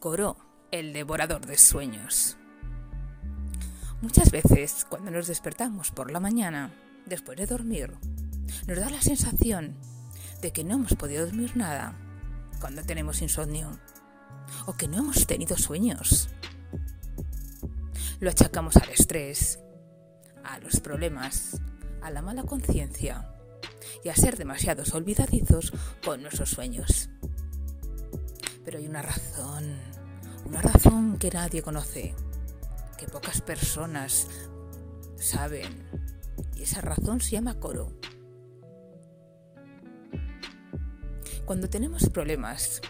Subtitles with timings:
[0.00, 0.38] Coro,
[0.70, 2.38] el devorador de sueños.
[4.00, 6.72] Muchas veces, cuando nos despertamos por la mañana,
[7.04, 7.92] después de dormir,
[8.66, 9.76] nos da la sensación
[10.40, 11.98] de que no hemos podido dormir nada
[12.60, 13.78] cuando tenemos insomnio
[14.64, 16.30] o que no hemos tenido sueños.
[18.20, 19.58] Lo achacamos al estrés,
[20.44, 21.60] a los problemas,
[22.00, 23.34] a la mala conciencia
[24.02, 27.10] y a ser demasiados olvidadizos con nuestros sueños.
[28.64, 29.89] Pero hay una razón,
[30.44, 32.14] una razón que nadie conoce,
[32.96, 34.26] que pocas personas
[35.16, 35.88] saben.
[36.56, 37.92] Y esa razón se llama coro.
[41.44, 42.80] Cuando tenemos problemas,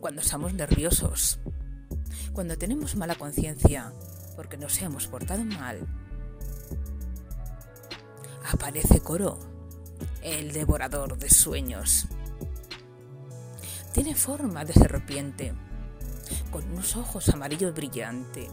[0.00, 1.38] cuando estamos nerviosos,
[2.32, 3.92] cuando tenemos mala conciencia
[4.36, 5.86] porque nos hemos portado mal,
[8.52, 9.38] aparece Coro,
[10.22, 12.06] el devorador de sueños.
[13.92, 15.52] Tiene forma de serpiente,
[16.50, 18.48] con unos ojos amarillos brillantes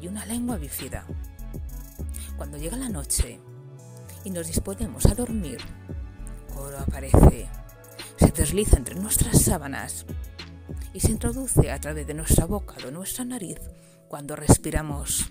[0.00, 1.04] y una lengua bífida.
[2.36, 3.40] Cuando llega la noche
[4.24, 5.58] y nos disponemos a dormir,
[6.54, 7.48] Coro aparece,
[8.16, 10.06] se desliza entre nuestras sábanas
[10.92, 13.58] y se introduce a través de nuestra boca o nuestra nariz
[14.08, 15.30] cuando respiramos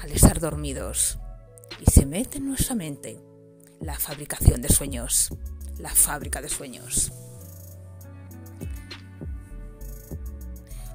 [0.00, 1.18] al estar dormidos
[1.80, 3.20] y se mete en nuestra mente
[3.80, 5.30] la fabricación de sueños,
[5.78, 7.12] la fábrica de sueños.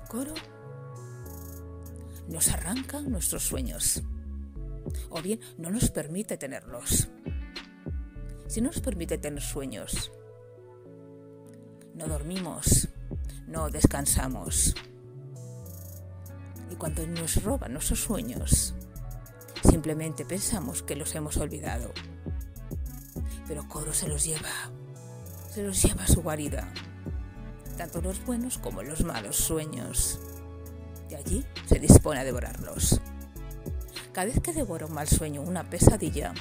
[0.08, 0.34] Coro
[2.28, 4.04] nos arranca nuestros sueños
[5.10, 7.10] o bien no nos permite tenerlos.
[8.48, 10.12] Si no nos permite tener sueños,
[11.96, 12.90] no dormimos,
[13.48, 14.76] no descansamos.
[16.70, 18.76] Y cuando nos roban nuestros sueños,
[19.70, 21.92] simplemente pensamos que los hemos olvidado.
[23.48, 24.72] Pero Coro se los lleva,
[25.50, 26.72] se los lleva a su guarida
[27.74, 30.20] tanto los buenos como los malos sueños.
[31.16, 33.00] Allí se dispone a devorarlos.
[34.12, 36.34] Cada vez que devora un mal sueño, una pesadilla,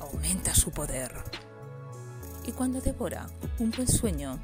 [0.00, 1.12] aumenta su poder.
[2.46, 3.28] Y cuando devora
[3.58, 4.38] un buen sueño,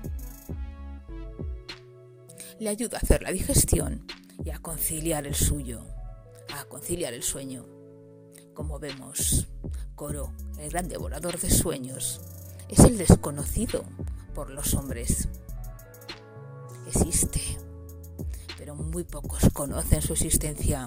[2.58, 4.06] le ayuda a hacer la digestión
[4.44, 5.84] y a conciliar el suyo,
[6.54, 7.66] a conciliar el sueño.
[8.54, 9.48] Como vemos,
[9.94, 12.20] Coro, el gran devorador de sueños,
[12.68, 13.84] es el desconocido
[14.34, 15.28] por los hombres
[16.86, 17.40] existe,
[18.76, 20.86] muy pocos conocen su existencia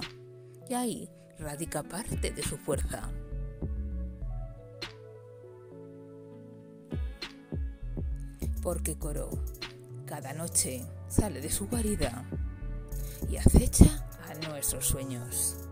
[0.69, 3.09] y ahí radica parte de su fuerza.
[8.61, 9.29] Porque Coro
[10.05, 12.25] cada noche sale de su guarida
[13.29, 15.69] y acecha a nuestros sueños.